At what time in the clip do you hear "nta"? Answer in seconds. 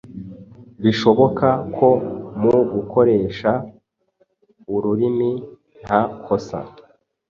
5.81-6.01